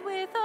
[0.00, 0.43] with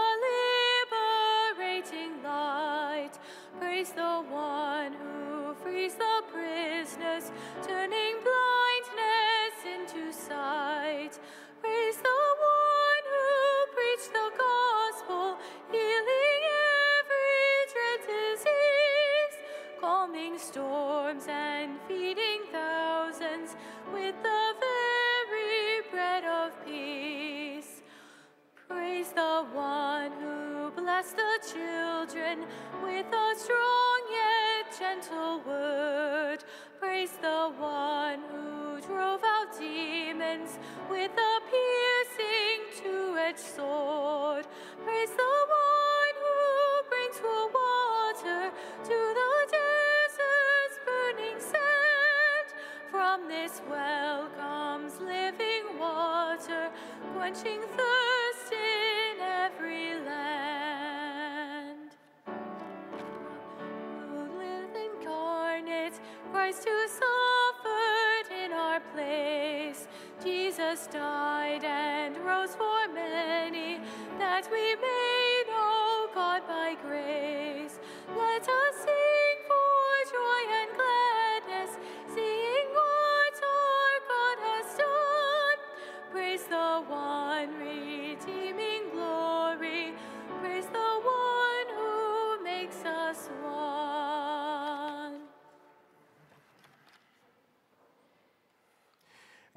[57.41, 57.68] quenching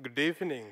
[0.03, 0.67] Good evening.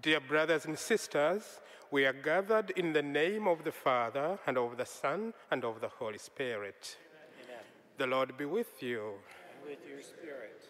[0.00, 1.58] Dear brothers and sisters,
[1.90, 5.80] we are gathered in the name of the Father, and of the Son, and of
[5.80, 6.96] the Holy Spirit.
[7.98, 9.14] The Lord be with you.
[9.50, 10.68] and with your spirit.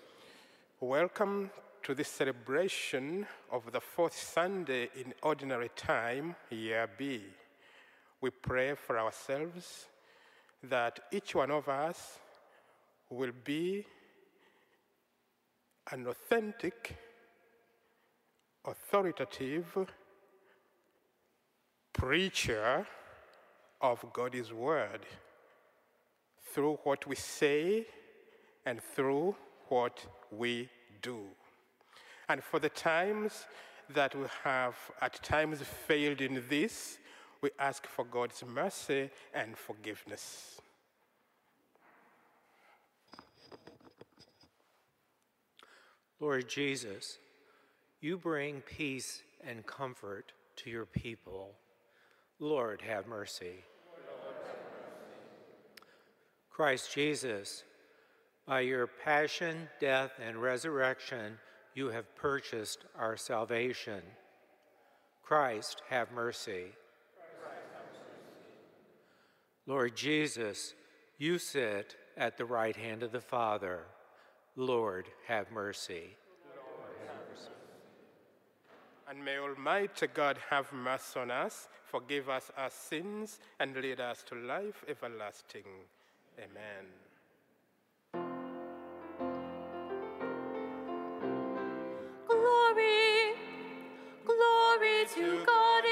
[0.80, 1.50] Welcome
[1.82, 7.22] to this celebration of the fourth Sunday in Ordinary Time, Year B.
[8.22, 9.88] We pray for ourselves
[10.62, 12.18] that each one of us
[13.10, 13.84] will be
[15.92, 16.96] an authentic,
[18.64, 19.86] authoritative
[21.92, 22.86] preacher
[23.82, 25.00] of God's Word
[26.54, 27.84] through what we say
[28.64, 29.36] and through
[29.68, 30.70] what we
[31.02, 31.26] do.
[32.26, 33.44] And for the times
[33.92, 36.96] that we have at times failed in this,
[37.42, 40.61] we ask for God's mercy and forgiveness.
[46.22, 47.18] Lord Jesus,
[48.00, 51.50] you bring peace and comfort to your people.
[52.38, 53.64] Lord, have mercy.
[56.48, 57.64] Christ Jesus,
[58.46, 61.38] by your passion, death, and resurrection,
[61.74, 64.02] you have purchased our salvation.
[65.24, 66.66] Christ, have mercy.
[69.66, 70.74] Lord Jesus,
[71.18, 73.80] you sit at the right hand of the Father.
[74.56, 76.16] Lord, have mercy.
[79.08, 84.22] And may Almighty God have mercy on us, forgive us our sins, and lead us
[84.28, 85.64] to life everlasting.
[86.38, 86.86] Amen.
[92.26, 93.34] Glory,
[94.24, 95.84] glory to God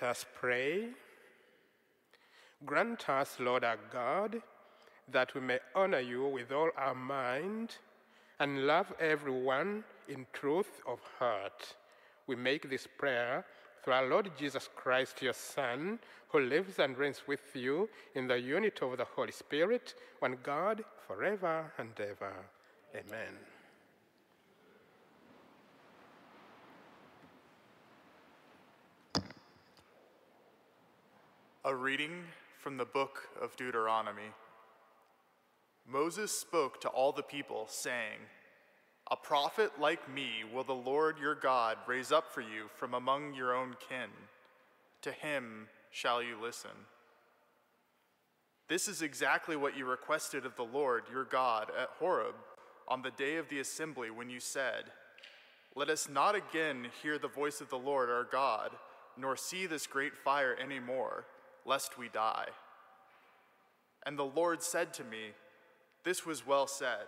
[0.00, 0.88] Let us pray.
[2.66, 4.42] Grant us, Lord our God,
[5.10, 7.76] that we may honor you with all our mind
[8.38, 11.76] and love everyone in truth of heart.
[12.26, 13.46] We make this prayer
[13.82, 18.38] through our Lord Jesus Christ, your Son, who lives and reigns with you in the
[18.38, 22.34] unity of the Holy Spirit, one God, forever and ever.
[22.94, 23.55] Amen.
[31.66, 32.22] A reading
[32.60, 34.30] from the book of Deuteronomy.
[35.84, 38.20] Moses spoke to all the people, saying,
[39.10, 43.34] A prophet like me will the Lord your God raise up for you from among
[43.34, 44.10] your own kin.
[45.02, 46.70] To him shall you listen.
[48.68, 52.36] This is exactly what you requested of the Lord your God at Horeb
[52.86, 54.84] on the day of the assembly when you said,
[55.74, 58.70] Let us not again hear the voice of the Lord our God,
[59.18, 61.24] nor see this great fire any more,
[61.66, 62.48] lest we die.
[64.04, 65.32] And the Lord said to me,
[66.04, 67.06] This was well said.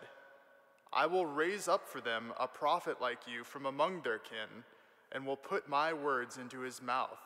[0.93, 4.65] I will raise up for them a prophet like you from among their kin,
[5.13, 7.19] and will put my words into his mouth.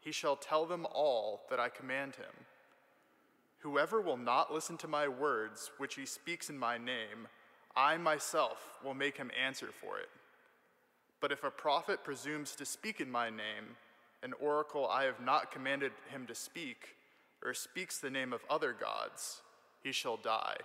[0.00, 2.46] He shall tell them all that I command him.
[3.58, 7.26] Whoever will not listen to my words, which he speaks in my name,
[7.74, 10.08] I myself will make him answer for it.
[11.20, 13.76] But if a prophet presumes to speak in my name,
[14.26, 16.96] an oracle I have not commanded him to speak,
[17.44, 19.40] or speaks the name of other gods,
[19.84, 20.56] he shall die.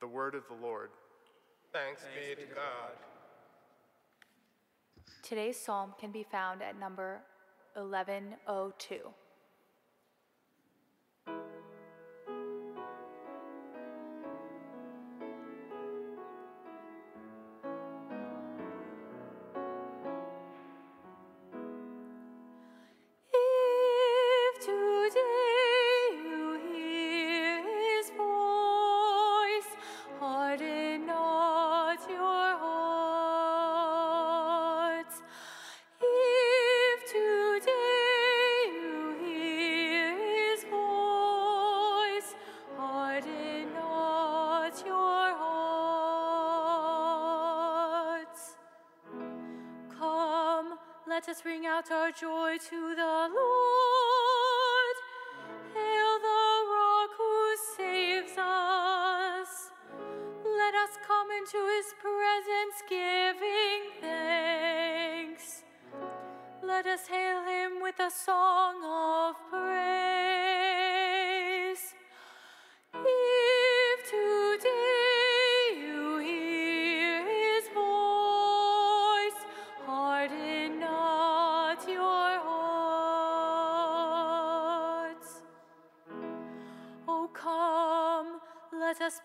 [0.00, 0.90] The word of the Lord.
[1.72, 2.96] Thanks be to God.
[5.22, 7.20] Today's psalm can be found at number
[7.74, 8.98] 1102.
[51.92, 54.96] Our joy to the Lord.
[55.74, 59.70] Hail the rock who saves us.
[60.44, 65.64] Let us come into his presence giving thanks.
[66.62, 68.82] Let us hail him with a song
[89.10, 89.20] us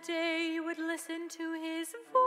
[0.00, 2.26] today you would listen to his voice.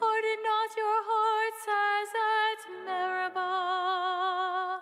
[0.00, 1.66] Harden not your hearts
[1.96, 2.08] as
[2.44, 4.80] at Meribah,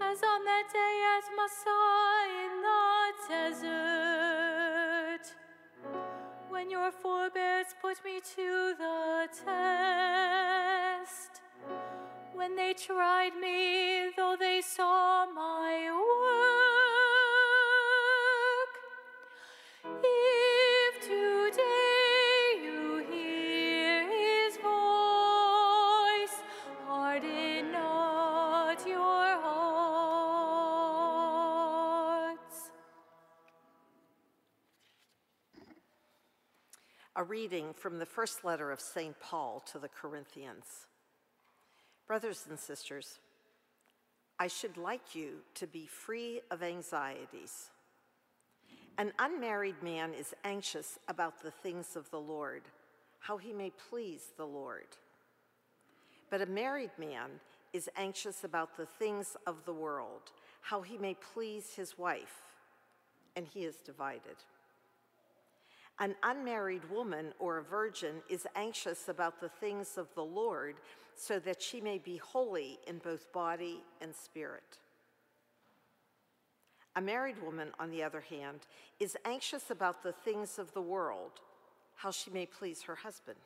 [0.00, 2.86] as on that day at Massah in the
[3.28, 5.24] desert,
[6.48, 11.32] when your forebears put me to the test,
[12.32, 13.67] when they tried me,
[37.28, 39.14] reading from the first letter of St.
[39.20, 40.86] Paul to the Corinthians.
[42.06, 43.18] Brothers and sisters,
[44.38, 47.70] I should like you to be free of anxieties.
[48.96, 52.62] An unmarried man is anxious about the things of the Lord,
[53.20, 54.86] how he may please the Lord.
[56.30, 57.28] But a married man
[57.74, 60.32] is anxious about the things of the world,
[60.62, 62.42] how he may please his wife,
[63.36, 64.36] and he is divided.
[66.00, 70.76] An unmarried woman or a virgin is anxious about the things of the Lord
[71.16, 74.78] so that she may be holy in both body and spirit.
[76.94, 78.60] A married woman, on the other hand,
[79.00, 81.32] is anxious about the things of the world,
[81.96, 83.38] how she may please her husband.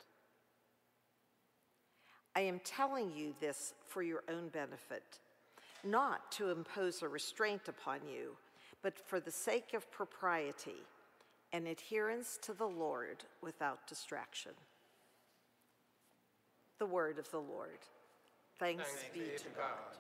[2.37, 5.04] I am telling you this for your own benefit,
[5.85, 8.37] not to impose a restraint upon you,
[8.82, 10.87] but for the sake of propriety
[11.52, 14.52] and adherence to the Lord without distraction.
[16.78, 17.78] The word of the Lord.
[18.59, 19.68] Thanks, Thanks be, to God.
[19.68, 19.99] God.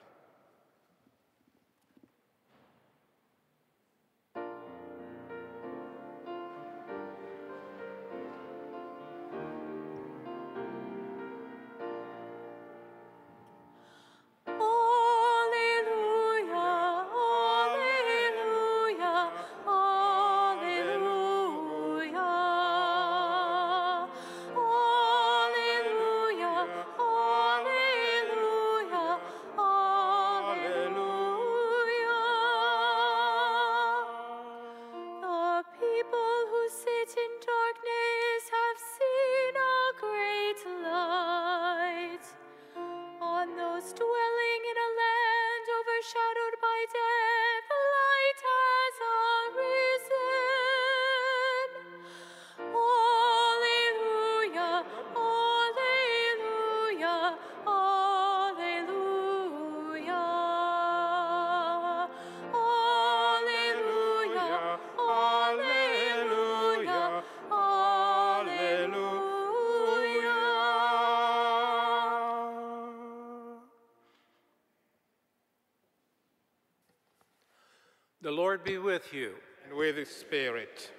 [78.62, 79.34] Lord be with you.
[79.64, 80.90] And with his spirit.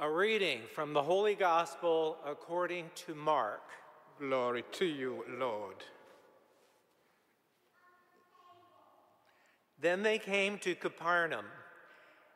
[0.00, 3.62] A reading from the Holy Gospel according to Mark.
[4.20, 5.76] Glory to you, Lord.
[9.80, 11.46] Then they came to Capernaum,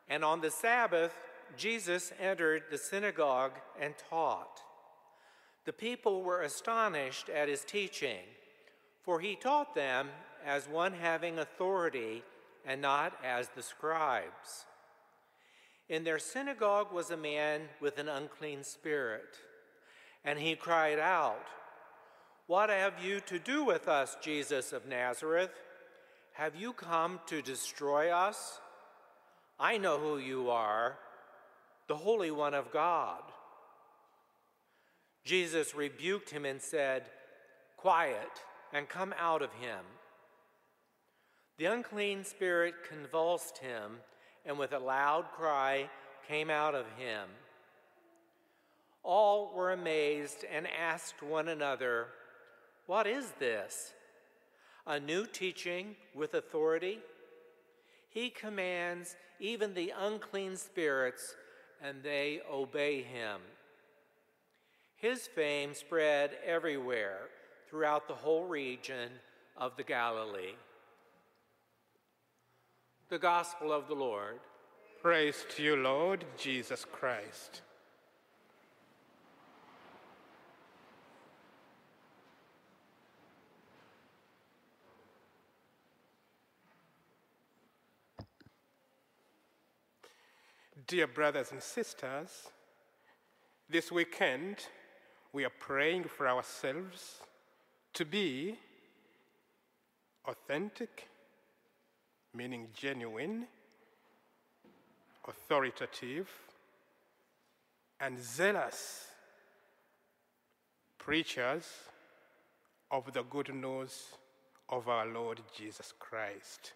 [0.09, 1.13] and on the Sabbath,
[1.57, 4.61] Jesus entered the synagogue and taught.
[5.65, 8.23] The people were astonished at his teaching,
[9.03, 10.09] for he taught them
[10.45, 12.23] as one having authority
[12.65, 14.65] and not as the scribes.
[15.89, 19.37] In their synagogue was a man with an unclean spirit,
[20.23, 21.47] and he cried out,
[22.47, 25.51] What have you to do with us, Jesus of Nazareth?
[26.33, 28.59] Have you come to destroy us?
[29.59, 30.97] I know who you are,
[31.87, 33.21] the Holy One of God.
[35.25, 37.03] Jesus rebuked him and said,
[37.77, 38.41] Quiet,
[38.71, 39.79] and come out of him.
[41.57, 43.99] The unclean spirit convulsed him,
[44.45, 45.89] and with a loud cry
[46.27, 47.27] came out of him.
[49.03, 52.07] All were amazed and asked one another,
[52.87, 53.93] What is this?
[54.87, 56.99] A new teaching with authority?
[58.09, 61.35] He commands even the unclean spirits,
[61.81, 63.41] and they obey him.
[64.95, 67.29] His fame spread everywhere
[67.69, 69.09] throughout the whole region
[69.57, 70.55] of the Galilee.
[73.13, 74.39] The Gospel of the Lord.
[74.99, 77.61] Praise to you, Lord Jesus Christ.
[90.87, 92.49] Dear brothers and sisters,
[93.69, 94.57] this weekend
[95.31, 97.19] we are praying for ourselves
[97.93, 98.57] to be
[100.25, 101.09] authentic
[102.33, 103.47] meaning genuine,
[105.27, 106.29] authoritative,
[107.99, 109.07] and zealous
[110.97, 111.65] preachers
[112.91, 114.07] of the good news
[114.69, 116.73] of our Lord Jesus Christ.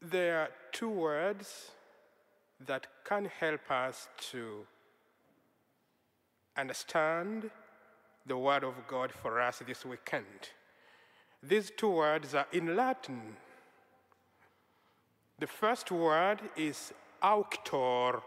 [0.00, 1.70] There are two words
[2.66, 4.66] that can help us to
[6.56, 7.50] understand
[8.26, 10.50] the Word of God for us this weekend.
[11.46, 13.36] These two words are in Latin.
[15.38, 18.22] The first word is auctor.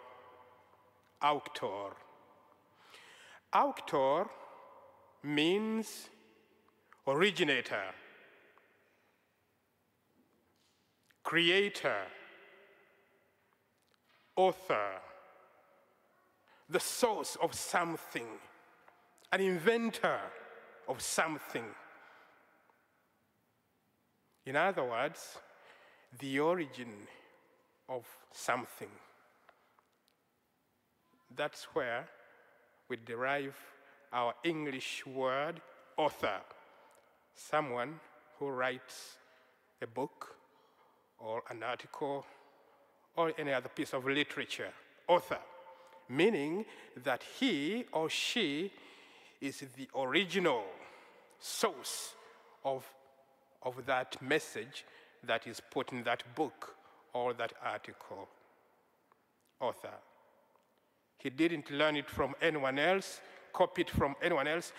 [1.19, 1.95] Auctor.
[3.51, 4.27] Auctor
[5.23, 6.09] means
[7.07, 7.85] originator,
[11.23, 12.03] creator,
[14.35, 14.91] author,
[16.69, 18.27] the source of something,
[19.31, 20.19] an inventor
[20.87, 21.65] of something.
[24.47, 25.39] In other words,
[26.19, 26.93] the origin
[27.89, 28.87] of something.
[31.35, 32.07] That's where
[32.87, 33.57] we derive
[34.13, 35.59] our English word
[35.97, 36.39] author,
[37.35, 37.99] someone
[38.39, 39.17] who writes
[39.81, 40.37] a book
[41.19, 42.25] or an article
[43.17, 44.71] or any other piece of literature,
[45.09, 45.39] author,
[46.07, 46.63] meaning
[47.03, 48.71] that he or she
[49.41, 50.63] is the original
[51.37, 52.13] source
[52.63, 52.89] of,
[53.63, 54.85] of that message
[55.23, 56.75] that is put in that book
[57.13, 58.27] or that article.
[59.59, 59.93] Author.
[61.17, 63.19] He didn't learn it from anyone else,
[63.53, 64.71] copy it from anyone else.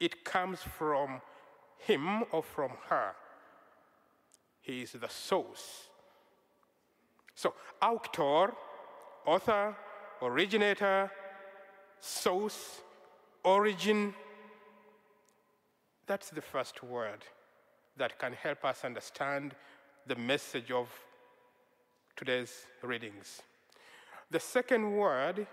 [0.00, 1.20] It comes from
[1.78, 3.12] him or from her.
[4.62, 5.88] He is the source.
[7.34, 8.54] So, author,
[9.26, 9.76] author,
[10.22, 11.10] originator,
[12.00, 12.80] source,
[13.44, 14.14] origin,
[16.06, 17.24] that's the first word
[17.98, 19.54] that can help us understand
[20.06, 20.88] the message of
[22.16, 23.42] today's readings.
[24.30, 25.46] The second word,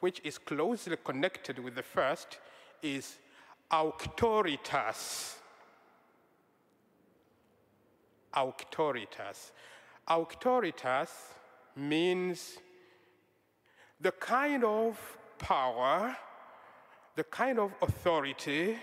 [0.00, 2.38] which is closely connected with the first,
[2.82, 3.16] is
[3.70, 5.36] auctoritas.
[8.34, 9.52] Auctoritas.
[10.08, 11.10] Auctoritas
[11.74, 12.58] means
[14.00, 16.16] the kind of power,
[17.14, 18.76] the kind of authority,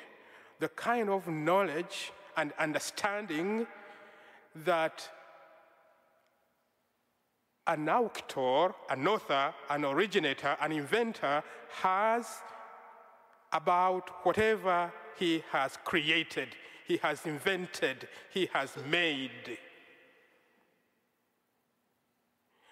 [0.59, 3.67] the kind of knowledge and understanding
[4.55, 5.07] that
[7.67, 11.43] an author, an author, an originator, an inventor
[11.81, 12.25] has
[13.51, 16.49] about whatever he has created,
[16.85, 19.57] he has invented, he has made.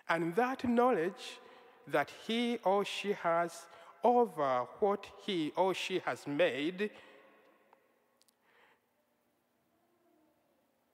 [0.09, 1.39] And that knowledge
[1.87, 3.65] that he or she has
[4.03, 6.89] over what he or she has made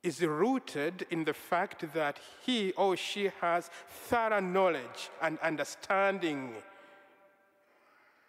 [0.07, 3.69] is rooted in the fact that he or she has
[4.07, 6.53] thorough knowledge and understanding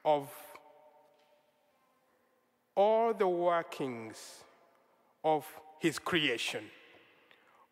[0.04, 0.28] of
[2.74, 4.42] all the workings
[5.22, 5.46] of
[5.78, 6.64] his creation,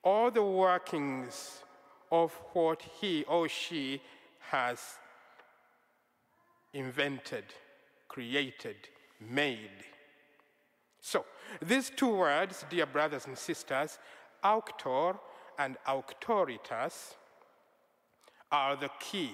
[0.05, 1.65] all the workings
[2.13, 4.01] of what he or she
[4.39, 4.79] has
[6.73, 7.47] invented,
[8.07, 8.77] created,
[9.21, 9.81] made.
[11.07, 11.25] So,
[11.63, 14.01] these two words, dear brothers and sisters,
[14.43, 15.15] auctor
[15.57, 17.15] and auctoritas,
[18.51, 19.31] are the key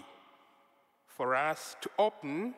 [1.07, 2.53] for us to open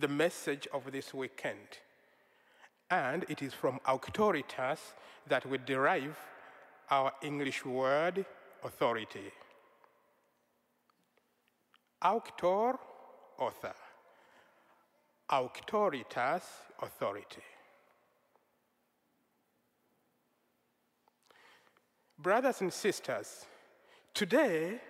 [0.00, 1.78] the message of this weekend.
[2.90, 4.80] And it is from auctoritas
[5.28, 6.18] that we derive
[6.90, 8.26] our English word
[8.64, 9.30] authority.
[12.02, 12.80] Auctor,
[13.38, 13.76] author.
[15.30, 16.42] Auctoritas,
[16.82, 17.44] authority.
[22.18, 23.46] Brothers and sisters,
[24.12, 24.80] today,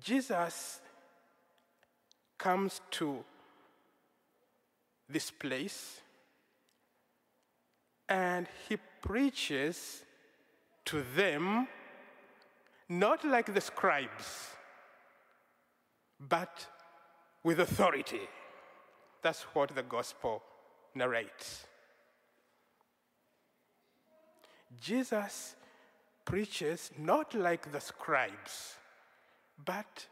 [0.00, 0.80] Jesus
[2.38, 3.24] comes to
[5.08, 6.00] this place
[8.08, 10.04] and he preaches
[10.84, 11.66] to them
[12.88, 14.50] not like the scribes,
[16.20, 16.66] but
[17.42, 18.28] with authority.
[19.22, 20.42] That's what the gospel
[20.94, 21.66] narrates.
[24.80, 25.54] Jesus
[26.24, 28.76] preaches not like the scribes,
[29.64, 30.06] but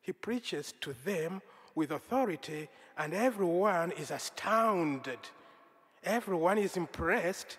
[0.00, 1.42] he preaches to them
[1.74, 5.18] with authority, and everyone is astounded.
[6.04, 7.56] Everyone is impressed,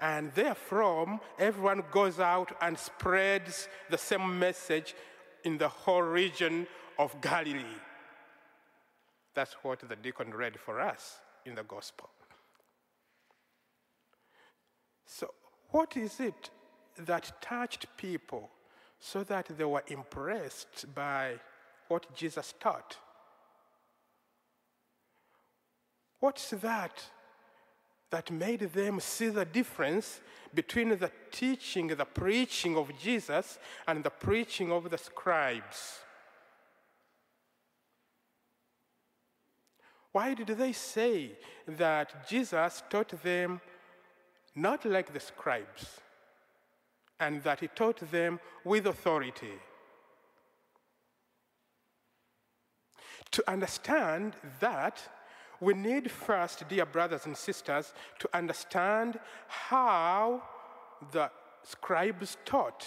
[0.00, 4.94] and therefrom, everyone goes out and spreads the same message
[5.44, 6.66] in the whole region
[6.98, 7.80] of Galilee.
[9.34, 12.08] That's what the deacon read for us in the gospel.
[15.06, 15.28] So,
[15.70, 16.50] what is it
[16.98, 18.50] that touched people
[18.98, 21.34] so that they were impressed by
[21.88, 22.96] what Jesus taught.
[26.20, 27.02] What's that
[28.10, 30.20] that made them see the difference
[30.54, 35.98] between the teaching, the preaching of Jesus, and the preaching of the scribes?
[40.12, 41.32] Why did they say
[41.66, 43.60] that Jesus taught them
[44.54, 46.00] not like the scribes?
[47.22, 49.54] And that he taught them with authority.
[53.30, 55.00] To understand that,
[55.60, 60.42] we need first, dear brothers and sisters, to understand how
[61.12, 61.30] the
[61.62, 62.84] scribes taught,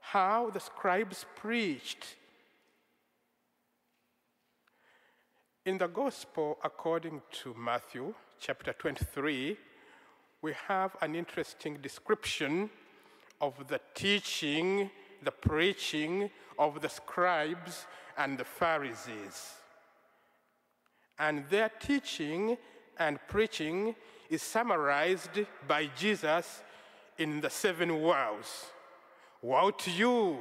[0.00, 2.16] how the scribes preached.
[5.64, 9.56] In the Gospel according to Matthew chapter 23,
[10.42, 12.68] we have an interesting description
[13.40, 14.90] of the teaching,
[15.22, 19.54] the preaching of the scribes and the Pharisees.
[21.18, 22.56] And their teaching
[22.98, 23.94] and preaching
[24.28, 26.62] is summarized by Jesus
[27.16, 28.66] in the seven wows.
[29.42, 30.38] Woe to you,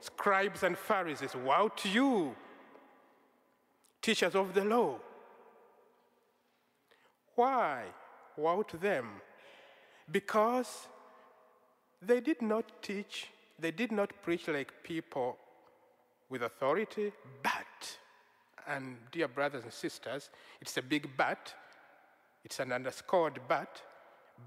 [0.00, 1.34] scribes and Pharisees.
[1.34, 2.34] Woe to you,
[4.00, 4.96] teachers of the law.
[7.34, 7.84] Why?
[8.36, 9.06] Woe to them.
[10.10, 10.88] Because
[12.00, 15.36] they did not teach, they did not preach like people
[16.28, 17.98] with authority, but,
[18.66, 20.30] and dear brothers and sisters,
[20.60, 21.54] it's a big but,
[22.44, 23.82] it's an underscored but,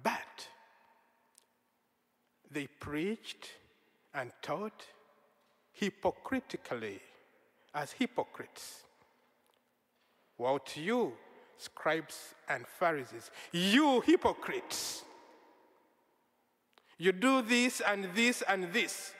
[0.04, 0.48] but
[2.50, 3.50] they preached
[4.14, 4.86] and taught
[5.74, 7.00] hypocritically
[7.74, 8.84] as hypocrites.
[10.38, 11.14] Woe to you,
[11.58, 15.04] scribes and Pharisees, you hypocrites!
[17.02, 19.16] You do this and this and this.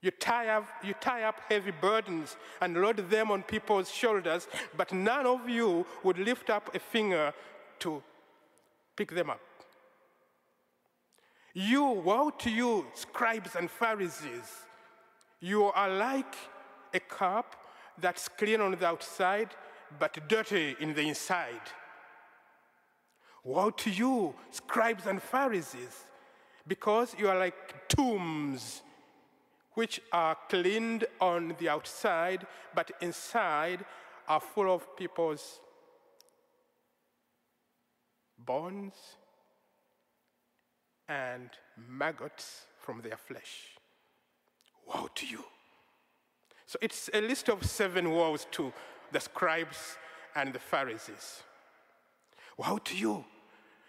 [0.00, 4.92] You tie, up, you tie up heavy burdens and load them on people's shoulders, but
[4.92, 7.34] none of you would lift up a finger
[7.80, 8.00] to
[8.96, 9.40] pick them up.
[11.52, 14.48] You, woe to you, scribes and Pharisees.
[15.40, 16.36] You are like
[16.94, 17.56] a cup
[18.00, 19.48] that's clean on the outside,
[19.98, 21.66] but dirty in the inside.
[23.48, 26.04] Woe to you, scribes and Pharisees,
[26.66, 28.82] because you are like tombs
[29.72, 33.86] which are cleaned on the outside, but inside
[34.28, 35.60] are full of people's
[38.38, 38.92] bones
[41.08, 41.48] and
[41.88, 43.78] maggots from their flesh.
[44.86, 45.42] Woe to you.
[46.66, 48.74] So it's a list of seven woes to
[49.10, 49.96] the scribes
[50.36, 51.42] and the Pharisees.
[52.58, 53.24] Woe to you.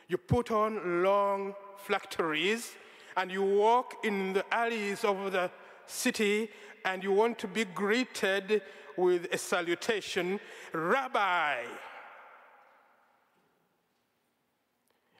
[0.10, 2.72] You put on long phylacteries
[3.16, 5.52] and you walk in the alleys of the
[5.86, 6.50] city
[6.84, 8.64] and you want to be greeted
[8.98, 10.40] with a salutation,
[10.74, 11.58] Rabbi.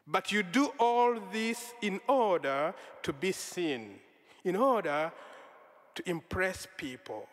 [0.08, 2.74] But you do all this in order
[3.04, 4.00] to be seen,
[4.44, 5.12] in order
[5.94, 7.28] to impress people.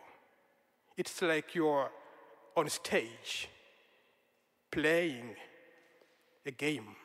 [0.95, 1.91] It's like you're
[2.55, 3.49] on stage
[4.71, 5.35] playing
[6.45, 6.97] a game.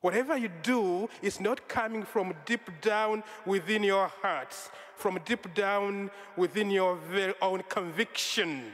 [0.00, 6.10] Whatever you do is not coming from deep down within your hearts, from deep down
[6.36, 8.72] within your very own conviction.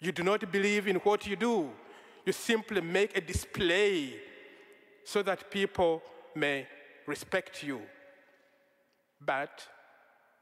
[0.00, 1.70] You do not believe in what you do.
[2.26, 4.20] You simply make a display
[5.04, 6.02] so that people
[6.34, 6.66] may
[7.06, 7.80] respect you.
[9.24, 9.66] But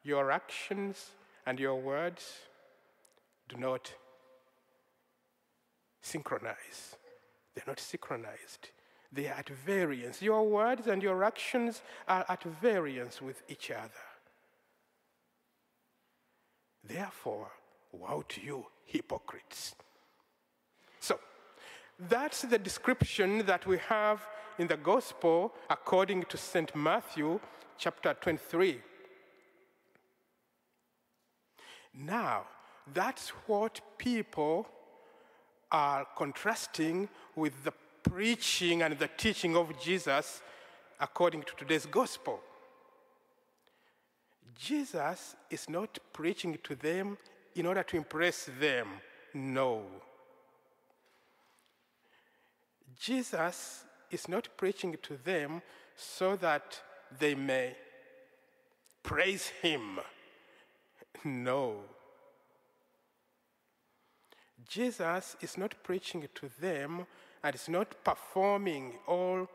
[0.03, 1.11] your actions
[1.47, 2.39] and your words
[3.49, 3.93] do not
[6.03, 6.97] synchronize.
[7.55, 8.71] They're not synchronized.
[9.15, 10.21] They are at variance.
[10.21, 14.05] Your words and your actions are at variance with each other.
[16.83, 17.51] Therefore,
[17.93, 19.77] woe to you, hypocrites.
[20.99, 21.21] So,
[22.09, 24.27] that's the description that we have
[24.59, 26.75] in the Gospel according to St.
[26.75, 27.39] Matthew
[27.79, 28.81] chapter 23.
[31.95, 32.47] Now,
[32.93, 34.67] that's what people
[35.71, 37.73] are contrasting with the
[38.05, 40.41] preaching and the teaching of Jesus
[41.01, 42.41] according to today's gospel.
[44.57, 47.19] Jesus is not preaching to them
[47.57, 48.89] in order to impress them.
[49.35, 49.83] No.
[52.99, 55.61] Jesus is not preaching to them
[55.97, 56.81] so that
[57.19, 57.75] they may
[59.03, 59.99] praise him.
[61.25, 61.81] No.
[64.69, 67.07] Jesus is not preaching to them
[67.45, 69.47] and is not performing all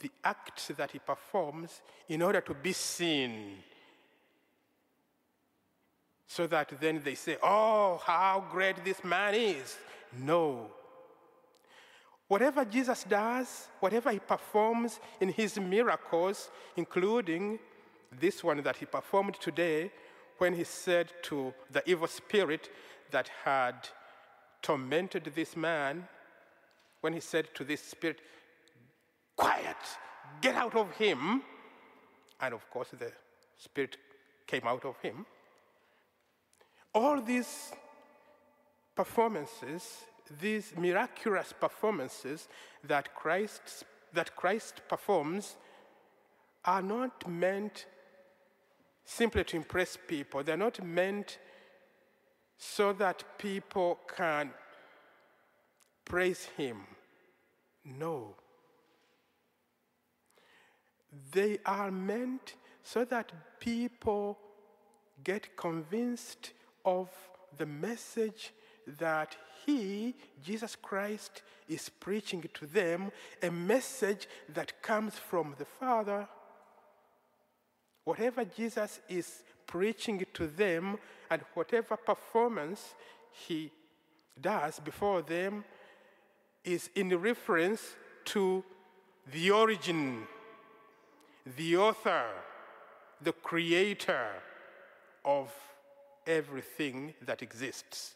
[0.00, 3.56] the acts that he performs in order to be seen.
[6.26, 9.76] So that then they say, Oh, how great this man is.
[10.18, 10.66] No.
[12.28, 17.58] Whatever Jesus does, whatever he performs in his miracles, including
[18.20, 19.90] this one that he performed today
[20.38, 22.70] when he said to the evil spirit
[23.10, 23.88] that had
[24.62, 26.08] tormented this man,
[27.02, 28.20] when he said to this spirit,
[29.36, 29.76] Quiet,
[30.40, 31.42] get out of him.
[32.40, 33.12] And of course, the
[33.58, 33.98] spirit
[34.46, 35.26] came out of him.
[36.94, 37.72] All these
[38.94, 39.98] performances,
[40.40, 42.48] these miraculous performances
[42.84, 45.56] that Christ, that Christ performs,
[46.64, 47.86] are not meant
[49.04, 50.42] simply to impress people.
[50.42, 51.38] They're not meant
[52.56, 54.50] so that people can
[56.04, 56.82] praise Him.
[57.84, 58.36] No.
[61.32, 64.38] They are meant so that people
[65.22, 66.52] get convinced
[66.84, 67.10] of
[67.58, 68.52] the message
[68.98, 76.26] that He, Jesus Christ, is preaching to them, a message that comes from the Father.
[78.04, 80.98] Whatever Jesus is preaching to them
[81.30, 82.94] and whatever performance
[83.30, 83.70] He
[84.40, 85.64] does before them
[86.64, 87.96] is in reference
[88.26, 88.64] to
[89.32, 90.26] the origin,
[91.56, 92.26] the author,
[93.20, 94.28] the creator
[95.24, 95.52] of
[96.26, 98.14] everything that exists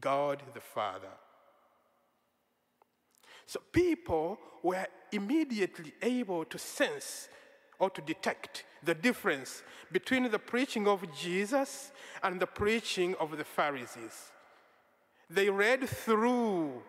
[0.00, 1.12] God the Father.
[3.46, 7.28] So people were immediately able to sense
[7.78, 11.92] or to detect the difference between the preaching of Jesus
[12.22, 14.32] and the preaching of the Pharisees.
[15.30, 16.82] They read through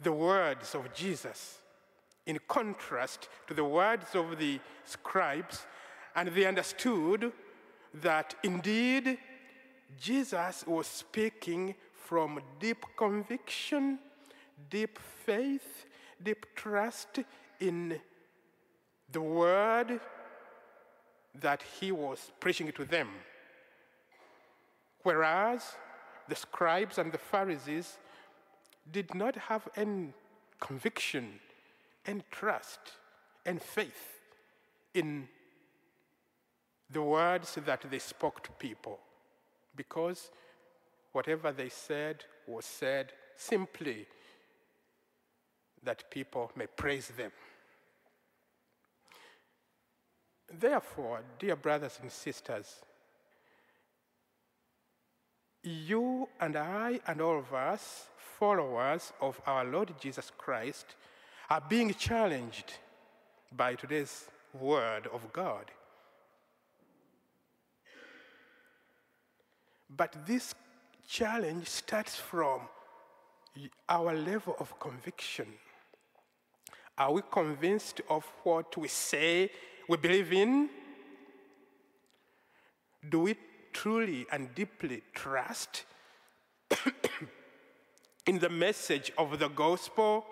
[0.00, 1.58] the words of Jesus
[2.26, 5.66] in contrast to the words of the scribes,
[6.14, 7.32] and they understood
[7.94, 9.18] that indeed
[9.98, 13.98] Jesus was speaking from deep conviction,
[14.70, 15.86] deep faith,
[16.22, 17.20] deep trust
[17.60, 17.98] in
[19.10, 20.00] the word
[21.34, 23.08] that he was preaching to them.
[25.02, 25.76] Whereas
[26.28, 27.98] the scribes and the Pharisees
[28.92, 30.12] did not have any
[30.60, 31.40] conviction
[32.06, 32.80] and trust
[33.44, 34.20] and faith
[34.94, 35.28] in
[36.90, 38.98] the words that they spoke to people
[39.76, 40.30] because
[41.12, 44.06] whatever they said was said simply
[45.82, 47.30] that people may praise them.
[50.52, 52.82] Therefore, dear brothers and sisters,
[55.62, 58.06] you and I and all of us,
[58.38, 60.94] followers of our Lord Jesus Christ,
[61.50, 62.74] are being challenged
[63.56, 65.70] by today's word of God.
[69.90, 70.54] But this
[71.08, 72.60] challenge starts from
[73.88, 75.46] our level of conviction.
[76.96, 79.50] Are we convinced of what we say
[79.88, 80.68] we believe in?
[83.08, 83.36] Do we
[83.72, 85.84] truly and deeply trust
[88.28, 90.26] in the message of the gospel?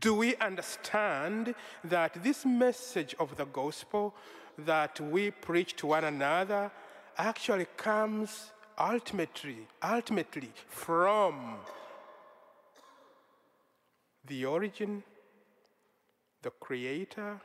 [0.00, 4.12] Do we understand that this message of the gospel
[4.58, 6.70] that we preach to one another
[7.16, 11.54] actually comes ultimately, ultimately from
[14.26, 15.04] the origin,
[16.42, 17.40] the creator,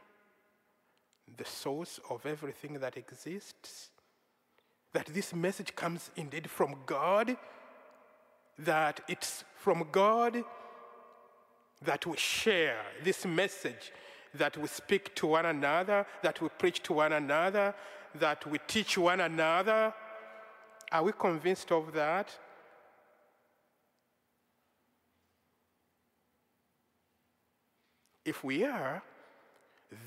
[1.38, 3.91] the source of everything that exists?
[4.93, 7.38] That this message comes indeed from God,
[8.59, 10.43] that it's from God
[11.83, 13.91] that we share this message,
[14.33, 17.75] that we speak to one another, that we preach to one another,
[18.15, 19.93] that we teach one another.
[20.91, 22.35] Are we convinced of that?
[28.25, 29.03] If we are,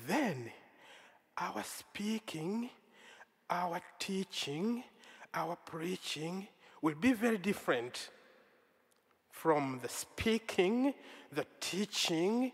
[0.05, 0.51] then
[1.37, 2.69] our speaking,
[3.49, 4.83] our teaching,
[5.33, 6.47] our preaching
[6.81, 8.09] will be very different
[9.41, 10.93] from the speaking,
[11.31, 12.51] the teaching,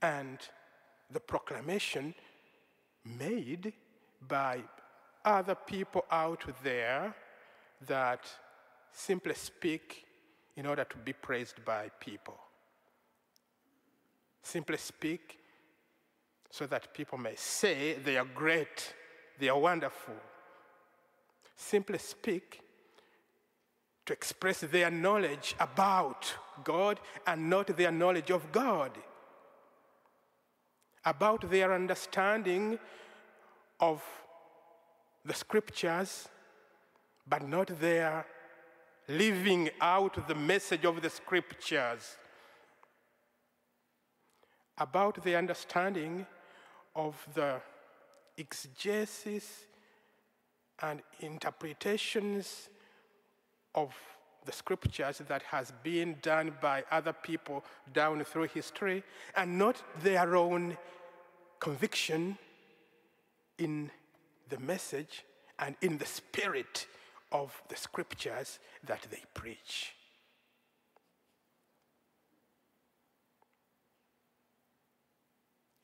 [0.00, 0.38] and
[1.10, 2.14] the proclamation
[3.04, 3.74] made
[4.26, 4.58] by
[5.22, 7.14] other people out there
[7.86, 8.26] that
[8.90, 10.06] simply speak
[10.56, 12.38] in order to be praised by people.
[14.42, 15.38] Simply speak
[16.48, 18.94] so that people may say they are great,
[19.38, 20.14] they are wonderful.
[21.54, 22.63] Simply speak
[24.06, 28.90] to express their knowledge about God and not their knowledge of God,
[31.04, 32.78] about their understanding
[33.80, 34.02] of
[35.24, 36.28] the scriptures,
[37.26, 38.26] but not their
[39.08, 42.16] living out the message of the scriptures,
[44.78, 46.26] about the understanding
[46.94, 47.60] of the
[48.36, 49.66] exegesis
[50.82, 52.68] and interpretations
[53.74, 53.94] of
[54.44, 59.02] the scriptures that has been done by other people down through history
[59.36, 60.76] and not their own
[61.60, 62.36] conviction
[63.58, 63.90] in
[64.48, 65.24] the message
[65.58, 66.86] and in the spirit
[67.32, 69.94] of the scriptures that they preach.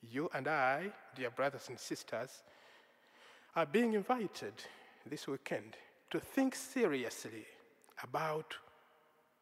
[0.01, 2.43] You and I, dear brothers and sisters,
[3.55, 4.53] are being invited
[5.05, 5.77] this weekend
[6.09, 7.45] to think seriously
[8.03, 8.55] about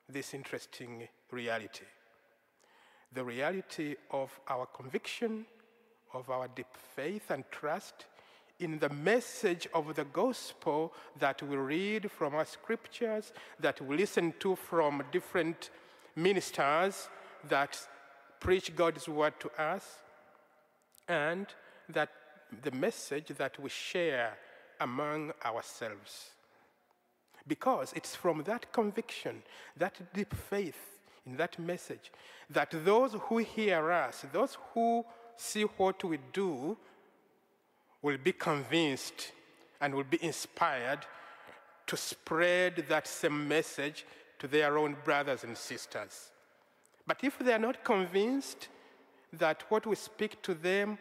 [0.08, 1.86] this interesting reality
[3.14, 5.46] the reality of our conviction,
[6.14, 8.06] of our deep faith and trust
[8.60, 14.34] in the message of the gospel that we read from our scriptures, that we listen
[14.40, 15.70] to from different
[16.16, 17.10] ministers
[17.48, 17.80] that
[18.40, 19.86] preach God's word to us,
[21.08, 21.48] and
[21.88, 22.10] that
[22.62, 24.38] the message that we share
[24.82, 26.32] among ourselves.
[27.50, 29.42] Because it's from that conviction,
[29.76, 32.12] that deep faith in that message,
[32.50, 35.04] that those who hear us, those who
[35.36, 36.78] see what we do,
[38.02, 39.34] will be convinced
[39.82, 41.00] and will be inspired
[41.88, 44.06] to spread that same message
[44.38, 46.30] to their own brothers and sisters.
[47.08, 48.68] But if they are not convinced
[49.34, 50.98] that what we speak to them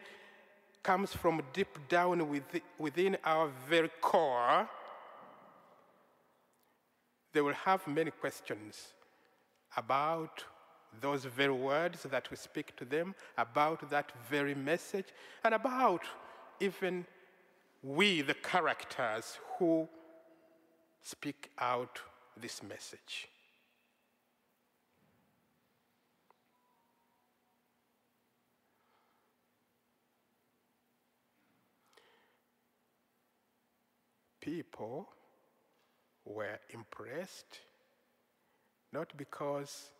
[0.83, 2.27] comes from deep down
[2.79, 4.69] within our very core,
[7.33, 8.95] they will have many questions
[9.77, 10.45] about
[11.01, 15.07] those very words that we speak to them, about that very message,
[15.45, 16.03] and about
[16.61, 17.07] even
[17.83, 19.88] we, the characters who
[21.03, 22.01] speak out
[22.37, 23.29] this message.
[34.41, 35.09] People
[36.29, 37.61] were impressed
[38.93, 39.91] not because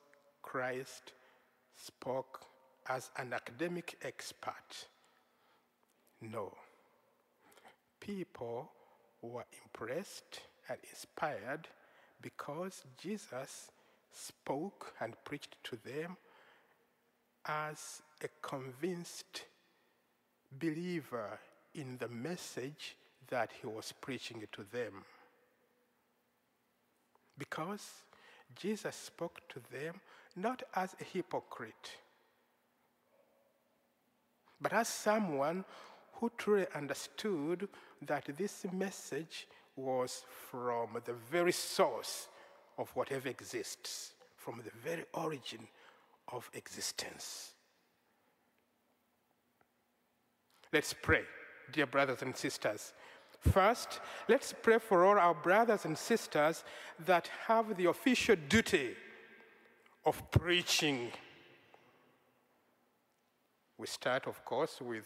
[0.43, 1.12] Christ
[1.77, 2.41] spoke
[2.88, 4.87] as an academic expert
[6.21, 6.53] no.
[8.01, 8.71] People
[9.23, 11.69] were impressed and inspired
[12.21, 13.71] because Jesus
[14.12, 16.17] spoke and preached to them
[17.47, 19.45] as a convinced
[20.59, 21.38] believer
[21.75, 22.97] in the message
[23.29, 25.05] that he was preaching to them.
[27.38, 27.88] Because
[28.57, 29.94] Jesus spoke to them
[30.37, 31.96] not as a hypocrite,
[34.61, 35.64] but as someone
[36.14, 37.68] who truly understood
[38.03, 39.46] that this message
[39.77, 42.29] was from the very source
[42.77, 45.68] of whatever exists, from the very origin
[46.33, 47.53] of existence.
[50.72, 51.22] Let's pray,
[51.72, 52.92] dear brothers and sisters.
[53.40, 56.64] First, let's pray for all our brothers and sisters
[57.07, 58.96] that have the official duty
[60.05, 61.12] of preaching.
[63.77, 65.05] We start, of course, with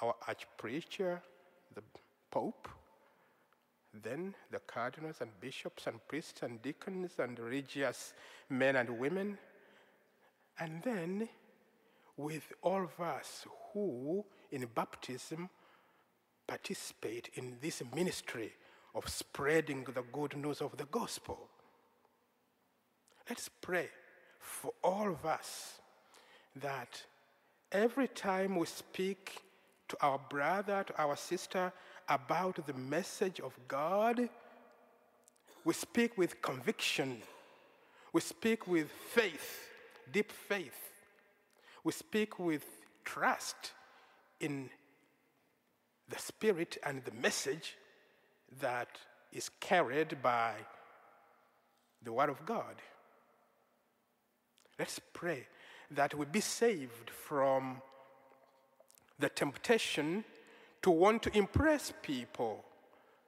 [0.00, 1.20] our archpreacher,
[1.74, 1.82] the
[2.30, 2.68] Pope,
[3.92, 8.14] then the cardinals and bishops and priests and deacons and religious
[8.48, 9.36] men and women,
[10.58, 11.28] and then
[12.16, 15.50] with all of us who in baptism
[16.52, 18.52] participate in this ministry
[18.94, 21.38] of spreading the good news of the gospel.
[23.26, 23.88] Let's pray
[24.38, 25.80] for all of us
[26.56, 27.02] that
[27.70, 29.42] every time we speak
[29.88, 31.72] to our brother, to our sister
[32.06, 34.28] about the message of God,
[35.64, 37.22] we speak with conviction.
[38.12, 39.70] We speak with faith,
[40.12, 40.80] deep faith.
[41.82, 42.66] We speak with
[43.06, 43.72] trust
[44.38, 44.68] in
[46.12, 47.76] the spirit and the message
[48.60, 48.98] that
[49.32, 50.52] is carried by
[52.04, 52.76] the Word of God.
[54.78, 55.46] Let's pray
[55.90, 57.80] that we be saved from
[59.18, 60.24] the temptation
[60.82, 62.62] to want to impress people,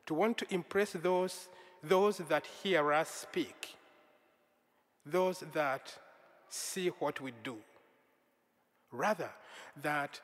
[0.07, 1.49] to want to impress those,
[1.83, 3.77] those that hear us speak,
[5.07, 5.95] those that
[6.51, 7.57] see what we do.
[8.93, 9.31] Rather,
[9.83, 10.21] that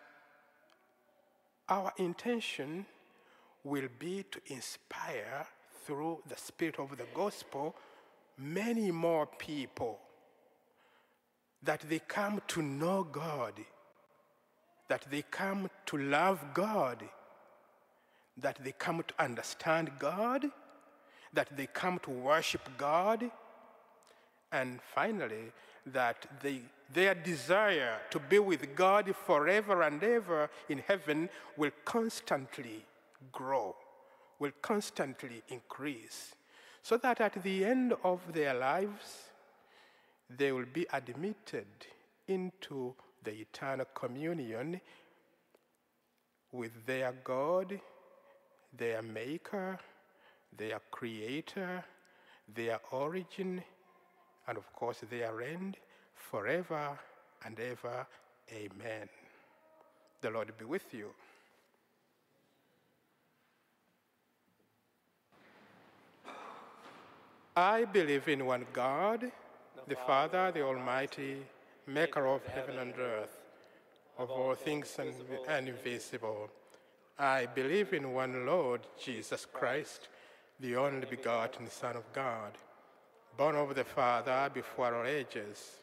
[1.70, 2.84] our intention
[3.64, 5.46] will be to inspire
[5.84, 7.74] through the spirit of the gospel
[8.36, 9.98] many more people
[11.62, 13.54] that they come to know God
[14.90, 17.04] that they come to love God,
[18.36, 20.46] that they come to understand God,
[21.32, 23.30] that they come to worship God,
[24.50, 25.52] and finally,
[25.86, 26.62] that they,
[26.92, 32.84] their desire to be with God forever and ever in heaven will constantly
[33.32, 33.76] grow,
[34.38, 36.34] will constantly increase,
[36.82, 39.24] so that at the end of their lives,
[40.28, 41.66] they will be admitted
[42.28, 44.80] into the eternal communion
[46.52, 47.78] with their God,
[48.76, 49.78] their Maker,
[50.56, 51.84] their Creator,
[52.54, 53.62] their origin,
[54.48, 55.76] and of course their end,
[56.20, 56.98] forever
[57.44, 58.06] and ever.
[58.52, 59.08] Amen.
[60.20, 61.10] The Lord be with you.
[67.56, 69.30] I believe in one God,
[69.88, 71.38] the Father, the Almighty,
[71.86, 73.40] maker of heaven and earth,
[74.18, 74.96] of all things
[75.48, 76.48] and invisible.
[77.18, 80.08] I believe in one Lord, Jesus Christ,
[80.60, 82.52] the only begotten Son of God,
[83.36, 85.80] born of the Father before all ages,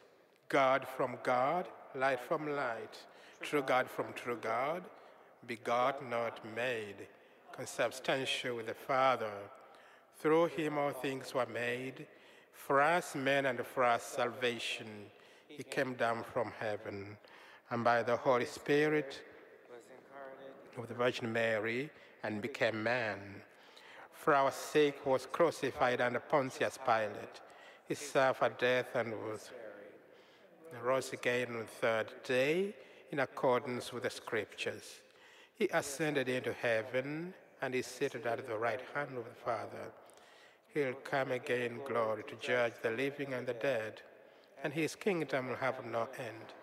[0.48, 2.98] God from God, light from light,
[3.40, 4.82] true God from true God,
[5.46, 7.06] begot, not made,
[7.52, 9.32] consubstantial with the Father
[10.20, 12.06] through him all things were made.
[12.52, 14.86] For us men and for us salvation,
[15.46, 17.16] he came down from heaven,
[17.70, 19.20] and by the Holy Spirit
[20.76, 21.90] of the Virgin Mary
[22.22, 23.18] and became man.
[24.12, 27.40] For our sake was crucified under Pontius Pilate.
[27.86, 29.50] He suffered death and was
[30.82, 32.74] rose again on the third day
[33.10, 35.00] in accordance with the scriptures.
[35.54, 39.92] He ascended into heaven and is seated at the right hand of the Father.
[40.72, 44.02] He'll come again in glory to judge the living and the dead,
[44.62, 46.54] and his kingdom will have no end.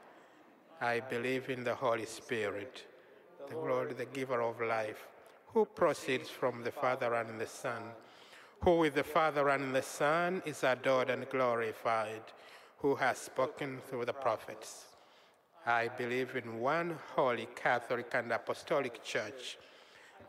[0.80, 2.86] I believe in the Holy Spirit,
[3.50, 5.08] the Lord, the giver of life,
[5.48, 7.82] who proceeds from the Father and the Son,
[8.62, 12.24] who with the Father and the Son is adored and glorified,
[12.86, 14.86] who has spoken through the prophets.
[15.66, 19.58] I believe in one holy Catholic and Apostolic Church.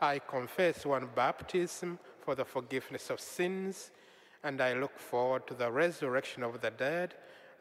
[0.01, 3.91] I confess one baptism for the forgiveness of sins,
[4.43, 7.13] and I look forward to the resurrection of the dead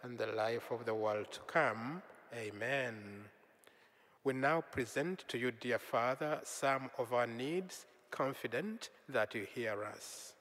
[0.03, 2.01] and the life of the world to come.
[2.35, 2.97] Amen.
[4.25, 9.85] We now present to you, dear Father, some of our needs, confident that you hear
[9.85, 10.33] us.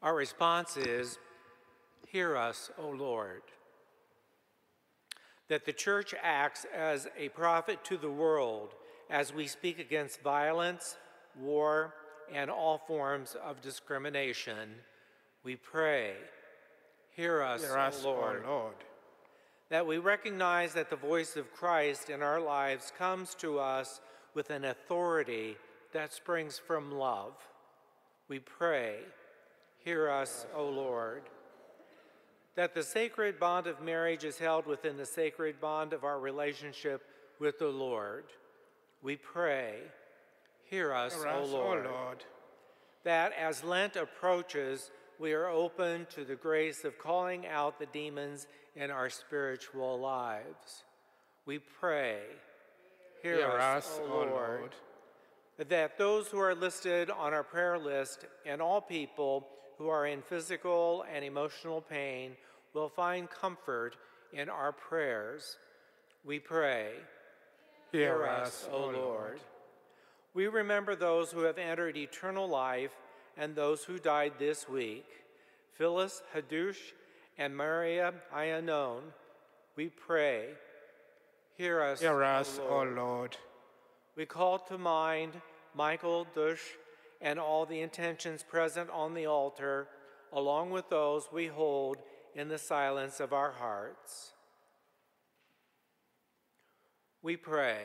[0.00, 1.18] Our response is
[2.10, 3.42] Hear us, O Lord.
[5.48, 8.74] That the church acts as a prophet to the world
[9.10, 10.96] as we speak against violence,
[11.38, 11.94] war,
[12.32, 14.70] and all forms of discrimination.
[15.44, 16.14] We pray,
[17.14, 18.42] hear us, hear us o Lord.
[18.46, 18.74] o Lord.
[19.70, 24.00] That we recognize that the voice of Christ in our lives comes to us
[24.34, 25.56] with an authority
[25.92, 27.32] that springs from love.
[28.28, 29.00] We pray,
[29.84, 31.22] hear us, O Lord.
[32.58, 37.06] That the sacred bond of marriage is held within the sacred bond of our relationship
[37.38, 38.24] with the Lord.
[39.00, 39.76] We pray,
[40.64, 41.86] Hear us, Hear O Lord.
[41.86, 42.24] O Lord.
[43.04, 44.90] That as Lent approaches,
[45.20, 50.82] we are open to the grace of calling out the demons in our spiritual lives.
[51.46, 52.22] We pray,
[53.22, 54.30] Hear, Hear us, us, O O Lord.
[54.30, 54.74] Lord.
[55.68, 59.46] That those who are listed on our prayer list and all people
[59.78, 62.32] who are in physical and emotional pain
[62.74, 63.96] will find comfort
[64.32, 65.56] in our prayers.
[66.24, 66.90] We pray,
[67.92, 69.40] Hear us, O Lord.
[70.34, 72.92] We remember those who have entered eternal life
[73.36, 75.06] and those who died this week
[75.74, 76.76] Phyllis Hadush
[77.38, 79.00] and Maria Ayanon.
[79.76, 80.48] We pray,
[81.56, 82.96] hear us, Hear us, o O Lord.
[82.96, 83.36] Lord.
[84.16, 85.40] We call to mind
[85.74, 86.60] Michael Dush
[87.20, 89.88] and all the intentions present on the altar,
[90.32, 91.98] along with those we hold
[92.34, 94.32] in the silence of our hearts.
[97.22, 97.82] We pray.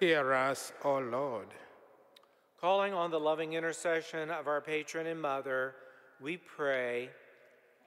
[0.00, 1.48] Hear us, O Lord.
[2.60, 5.74] Calling on the loving intercession of our patron and mother,
[6.20, 7.10] we pray.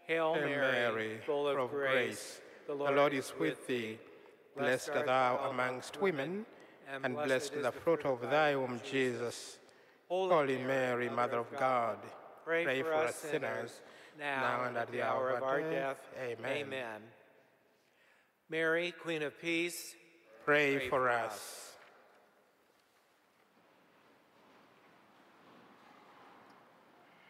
[0.06, 3.98] Hail, Hail Mary, Mary, full of, of grace, The Lord is with thee.
[4.56, 6.46] Blessed art thou amongst women,
[7.04, 9.58] and blessed is the fruit of thy womb, Jesus.
[10.10, 11.98] Holy Mary, Mother of God,
[12.46, 13.72] pray, for us sinners,
[14.18, 16.00] now and at the hour of our death.
[16.22, 16.58] Amen.
[16.58, 17.02] Amen.
[18.50, 19.96] Mary, Queen of Peace,
[20.46, 21.34] Pray, Pray for for us.
[21.34, 21.68] us.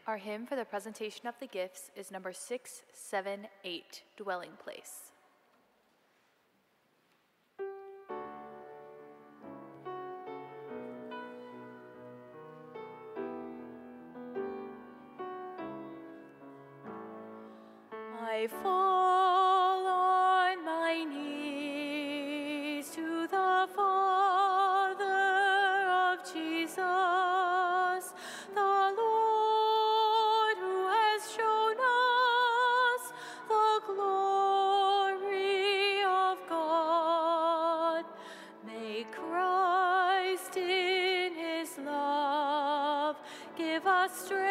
[0.05, 5.06] Our hymn for the presentation of the gifts is number 678, Dwelling Place.
[18.47, 25.03] Fall on my knees to the Father
[25.91, 28.13] of Jesus,
[28.55, 33.11] the Lord who has shown us
[33.49, 38.05] the glory of God.
[38.65, 43.17] May Christ in his love
[43.57, 44.46] give us strength.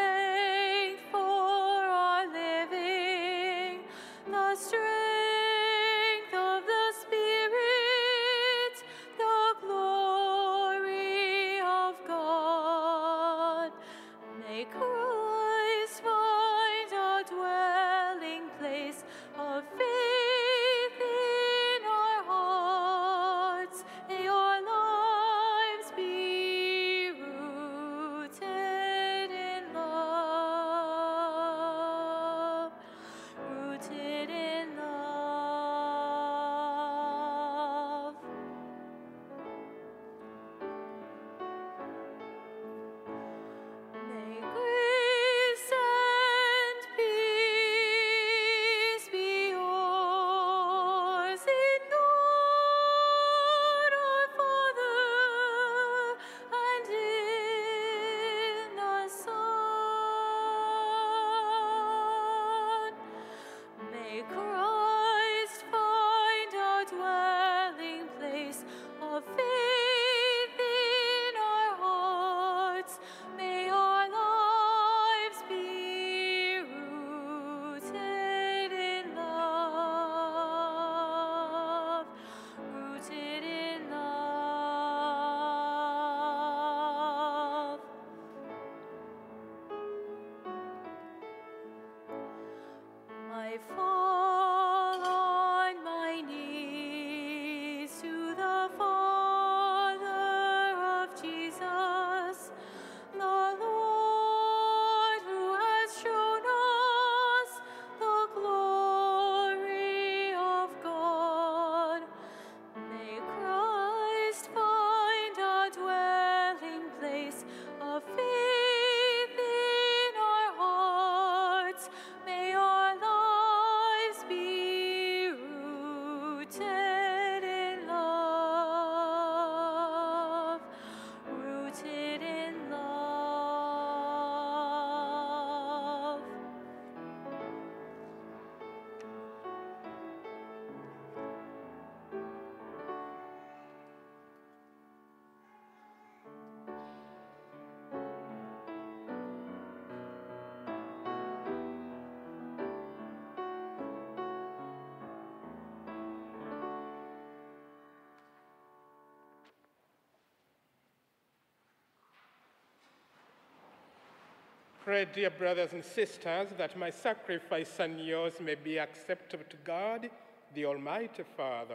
[164.86, 170.08] Pray, dear brothers and sisters, that my sacrifice and yours may be acceptable to God,
[170.54, 171.74] the Almighty Father.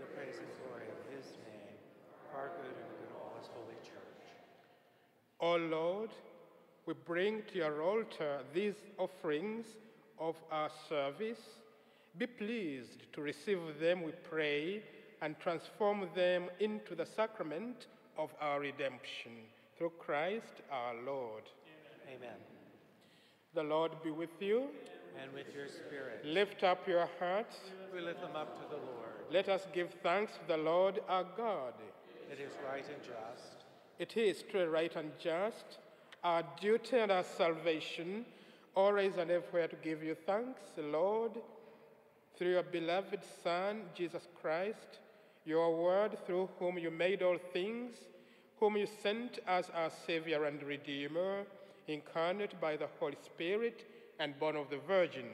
[0.00, 1.78] The praise and glory of his name,
[2.34, 4.26] our good and good all his holy church.
[5.38, 6.10] O Lord,
[6.86, 9.66] we bring to your altar these offerings
[10.18, 11.60] of our service.
[12.18, 14.82] Be pleased to receive them, we pray,
[15.22, 17.86] and transform them into the sacrament
[18.20, 19.32] of our redemption.
[19.78, 21.42] Through Christ our Lord.
[22.06, 22.36] Amen.
[23.54, 24.64] The Lord be with you.
[25.20, 27.56] And with your spirit, Lift up your hearts.
[27.92, 29.10] we lift them up to the Lord.
[29.30, 31.74] Let us give thanks to the Lord our God.
[32.30, 33.64] It is right and just.
[33.98, 35.78] It is truly right and just,
[36.22, 38.24] our duty and our salvation,
[38.74, 41.32] always and everywhere to give you thanks, Lord,
[42.38, 45.00] through your beloved Son, Jesus Christ,
[45.50, 47.96] your word through whom you made all things,
[48.60, 51.42] whom you sent as our Savior and Redeemer,
[51.88, 53.84] incarnate by the Holy Spirit
[54.20, 55.26] and born of the Virgin.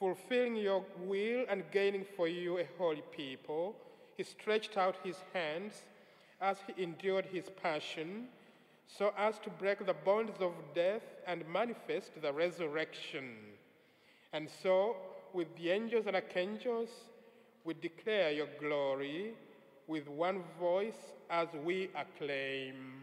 [0.00, 3.76] Fulfilling your will and gaining for you a holy people,
[4.16, 5.82] he stretched out his hands
[6.40, 8.26] as he endured his passion,
[8.88, 13.36] so as to break the bonds of death and manifest the resurrection.
[14.32, 14.96] And so,
[15.32, 16.88] with the angels and archangels,
[17.64, 19.32] we declare your glory
[19.86, 23.02] with one voice as we acclaim.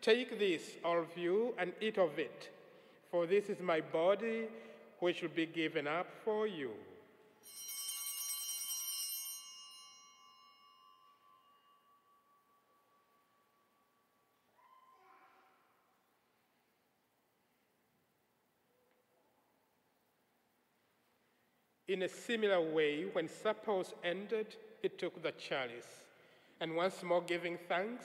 [0.00, 2.50] Take this, all of you, and eat of it,
[3.10, 4.46] for this is my body,
[5.00, 6.70] which will be given up for you.
[21.88, 26.02] In a similar way, when supper was ended, he took the chalice,
[26.60, 28.04] and once more giving thanks,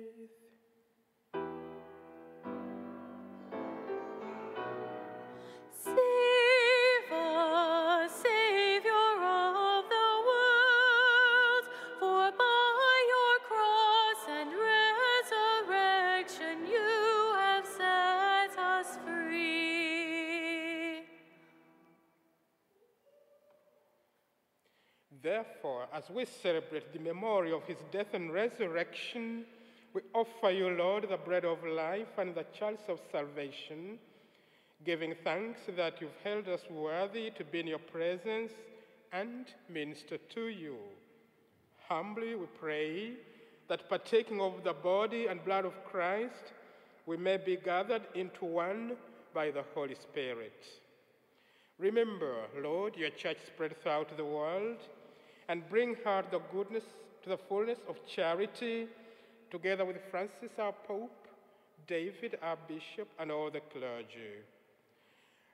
[26.01, 29.45] As we celebrate the memory of his death and resurrection,
[29.93, 33.99] we offer you, Lord, the bread of life and the chalice of salvation,
[34.83, 38.51] giving thanks that you've held us worthy to be in your presence
[39.11, 40.75] and minister to you.
[41.87, 43.11] Humbly we pray
[43.67, 46.53] that partaking of the body and blood of Christ,
[47.05, 48.93] we may be gathered into one
[49.35, 50.65] by the Holy Spirit.
[51.77, 54.77] Remember, Lord, your church spread throughout the world,
[55.47, 56.83] and bring her the goodness
[57.23, 58.87] to the fullness of charity,
[59.49, 61.27] together with Francis our Pope,
[61.87, 64.43] David our Bishop, and all the clergy.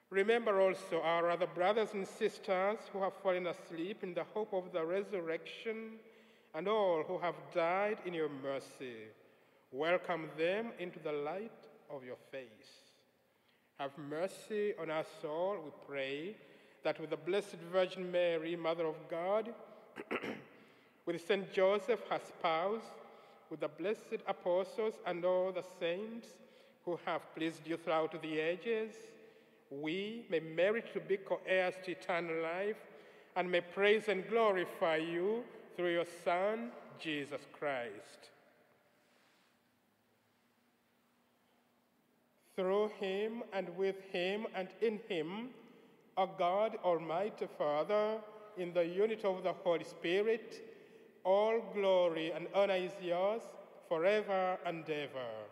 [0.10, 4.72] Remember also our other brothers and sisters who have fallen asleep in the hope of
[4.72, 5.94] the resurrection,
[6.56, 9.10] and all who have died in your mercy.
[9.72, 11.52] Welcome them into the light
[11.90, 12.88] of your face.
[13.80, 16.36] Have mercy on us all, we pray,
[16.84, 19.54] that with the Blessed Virgin Mary, Mother of God,
[21.06, 22.84] with Saint Joseph, her spouse,
[23.50, 26.28] with the blessed apostles and all the saints
[26.84, 28.94] who have pleased you throughout the ages,
[29.70, 32.78] we may merit to be co heirs to eternal life
[33.36, 35.44] and may praise and glorify you
[35.76, 38.30] through your Son, Jesus Christ.
[42.56, 45.50] Through him and with him and in him,
[46.18, 48.18] O God, Almighty Father,
[48.58, 50.62] in the unity of the Holy Spirit,
[51.24, 53.42] all glory and honor is yours
[53.88, 55.47] forever and ever.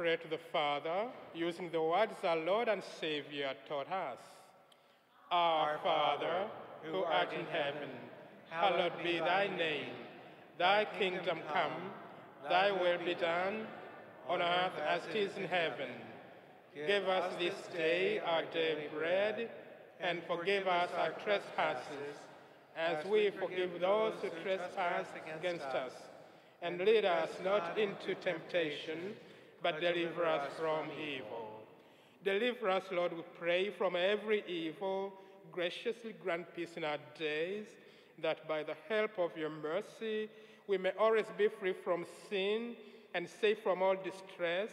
[0.00, 4.16] Pray to the Father using the words our Lord and Savior taught us.
[5.30, 6.46] Our Father,
[6.84, 7.90] who art in heaven,
[8.48, 9.92] hallowed be thy name.
[10.58, 11.90] Thy kingdom come,
[12.48, 13.66] thy will be done,
[14.26, 15.90] on earth as it is in heaven.
[16.74, 19.50] Give us this day our daily bread,
[20.00, 22.16] and forgive us our trespasses,
[22.74, 25.04] as we forgive those who trespass
[25.38, 25.92] against us.
[26.62, 29.14] And lead us not into temptation,
[29.62, 31.48] but deliver us from evil.
[32.24, 35.12] Deliver us, Lord, we pray, from every evil.
[35.52, 37.66] Graciously grant peace in our days,
[38.22, 40.28] that by the help of your mercy
[40.68, 42.76] we may always be free from sin
[43.14, 44.70] and safe from all distress,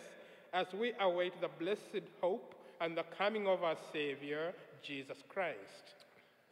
[0.54, 6.06] as we await the blessed hope and the coming of our Savior, Jesus Christ.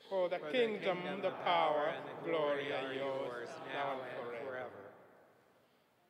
[0.10, 4.35] For the For kingdom, the power, and the glory are yours, now and forever.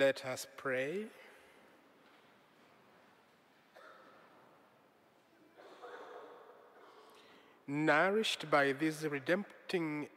[0.00, 1.04] Let us pray.
[7.68, 10.08] Nourished by these redempting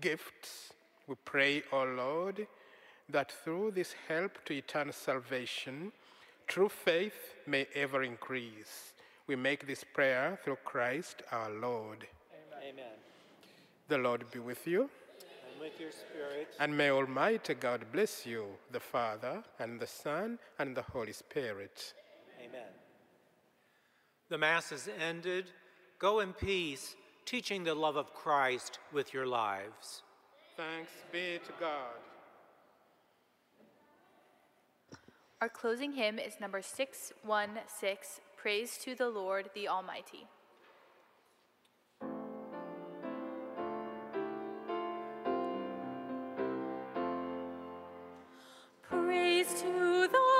[0.00, 0.72] gifts,
[1.06, 2.48] we pray, O Lord,
[3.08, 5.92] that through this help to eternal salvation,
[6.48, 8.92] true faith may ever increase.
[9.28, 12.08] We make this prayer through Christ our Lord.
[12.68, 12.98] Amen.
[13.86, 14.90] The Lord be with you,
[15.78, 16.48] your spirit.
[16.60, 21.94] and may Almighty God bless you, the Father, and the Son, and the Holy Spirit.
[22.40, 22.72] Amen.
[24.28, 25.46] The Mass is ended.
[25.98, 30.02] Go in peace, teaching the love of Christ with your lives.
[30.56, 31.98] Thanks be to God.
[35.40, 40.28] Our closing hymn is number 616 Praise to the Lord the Almighty.
[50.12, 50.37] thou